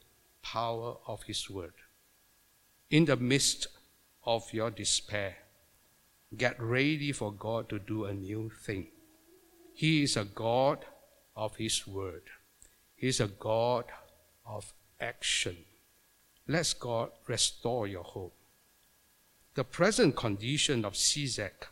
power 0.42 0.96
of 1.06 1.24
His 1.24 1.50
word. 1.50 1.74
In 2.90 3.06
the 3.06 3.18
midst 3.18 3.68
of 4.26 4.52
your 4.54 4.72
despair, 4.72 5.38
get 6.36 6.62
ready 6.62 7.12
for 7.12 7.32
God 7.32 7.70
to 7.70 7.80
do 7.80 8.06
a 8.06 8.14
new 8.14 8.50
thing. 8.50 8.88
He 9.74 10.04
is 10.04 10.18
a 10.18 10.26
God 10.26 10.86
of 11.36 11.58
His 11.58 11.86
word. 11.86 12.24
He 12.96 13.08
is 13.08 13.20
a 13.20 13.28
God 13.28 13.86
of 14.46 14.74
action. 15.00 15.58
Let 16.48 16.74
God 16.80 17.12
restore 17.28 17.88
your 17.88 18.04
hope. 18.04 18.36
The 19.56 19.64
present 19.64 20.16
condition 20.16 20.86
of 20.86 20.94
CZAC 20.94 21.68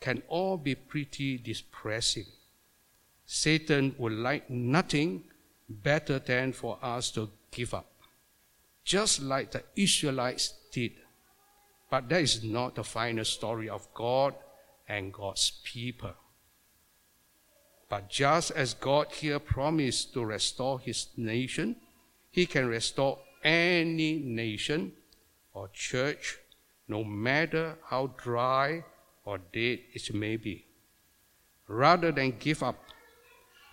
can 0.00 0.22
all 0.28 0.56
be 0.56 0.74
pretty 0.74 1.38
depressing. 1.38 2.26
Satan 3.24 3.94
would 3.98 4.12
like 4.12 4.50
nothing 4.50 5.24
better 5.68 6.18
than 6.18 6.52
for 6.52 6.78
us 6.82 7.10
to 7.12 7.30
give 7.50 7.74
up, 7.74 7.90
just 8.84 9.22
like 9.22 9.52
the 9.52 9.62
Israelites 9.76 10.54
did. 10.72 10.92
But 11.90 12.08
that 12.08 12.22
is 12.22 12.42
not 12.42 12.74
the 12.74 12.84
final 12.84 13.24
story 13.24 13.68
of 13.68 13.86
God 13.94 14.34
and 14.88 15.12
God's 15.12 15.52
people. 15.62 16.14
But 17.88 18.08
just 18.08 18.52
as 18.52 18.74
God 18.74 19.08
here 19.12 19.38
promised 19.38 20.14
to 20.14 20.24
restore 20.24 20.78
his 20.80 21.08
nation, 21.16 21.76
he 22.30 22.46
can 22.46 22.66
restore 22.66 23.18
any 23.42 24.18
nation 24.18 24.92
or 25.52 25.68
church, 25.68 26.38
no 26.88 27.02
matter 27.02 27.76
how 27.88 28.14
dry 28.16 28.84
or 29.24 29.38
dead 29.38 29.80
it 29.92 30.14
may 30.14 30.36
be. 30.36 30.66
Rather 31.66 32.12
than 32.12 32.38
give 32.38 32.62
up, 32.62 32.82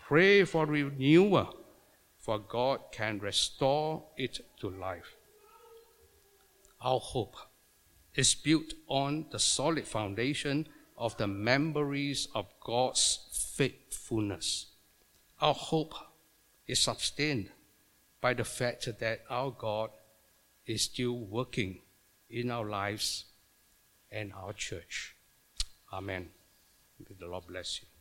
pray 0.08 0.44
for 0.44 0.66
renewal, 0.66 1.56
for 2.18 2.40
God 2.40 2.80
can 2.92 3.20
restore 3.20 4.04
it 4.18 4.40
to 4.60 4.70
life. 4.70 5.16
Our 6.82 7.00
hope 7.00 7.36
is 8.16 8.36
built 8.36 8.74
on 8.88 9.26
the 9.32 9.40
solid 9.40 9.88
foundation 9.88 10.68
of 10.98 11.16
the 11.18 11.28
memories 11.28 12.28
of 12.34 12.48
God's 12.64 13.20
faithfulness. 13.56 14.68
Our 15.40 15.54
hope 15.54 15.94
is 16.68 16.80
sustained 16.80 17.52
by 18.22 18.34
the 18.34 18.44
fact 18.44 18.88
that 19.00 19.22
our 19.30 19.52
God 19.52 19.90
is 20.66 20.84
still 20.84 21.18
working 21.18 21.82
in 22.30 22.52
our 22.52 22.66
lives 22.66 23.26
and 24.12 24.34
our 24.34 24.54
church. 24.54 25.16
Amen. 25.94 26.30
May 27.00 27.16
the 27.20 27.28
Lord 27.28 27.48
bless 27.48 27.82
you. 27.82 27.97